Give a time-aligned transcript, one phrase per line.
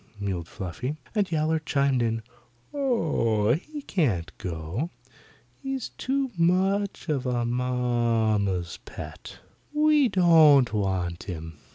[0.19, 2.23] mewed Fluffy, and Yowler chimed in,
[2.73, 4.89] "Oh, he can't go.
[5.61, 9.41] He's too much of a mamma's pet.
[9.71, 11.59] We don't want him."